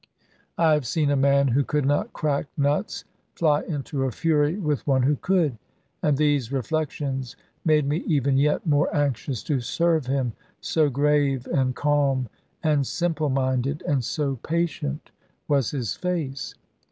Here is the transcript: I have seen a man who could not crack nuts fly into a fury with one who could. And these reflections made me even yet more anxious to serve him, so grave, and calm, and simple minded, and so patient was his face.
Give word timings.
I 0.57 0.73
have 0.73 0.87
seen 0.87 1.11
a 1.11 1.15
man 1.15 1.49
who 1.49 1.63
could 1.63 1.85
not 1.85 2.11
crack 2.11 2.47
nuts 2.57 3.05
fly 3.35 3.61
into 3.61 4.03
a 4.05 4.11
fury 4.11 4.57
with 4.57 4.87
one 4.87 5.03
who 5.03 5.15
could. 5.15 5.59
And 6.01 6.17
these 6.17 6.51
reflections 6.51 7.35
made 7.63 7.87
me 7.87 7.97
even 8.07 8.35
yet 8.39 8.65
more 8.65 8.89
anxious 8.95 9.43
to 9.43 9.59
serve 9.59 10.07
him, 10.07 10.33
so 10.59 10.89
grave, 10.89 11.45
and 11.53 11.75
calm, 11.75 12.29
and 12.63 12.87
simple 12.87 13.29
minded, 13.29 13.83
and 13.87 14.03
so 14.03 14.37
patient 14.37 15.11
was 15.47 15.69
his 15.69 15.95
face. 15.95 16.55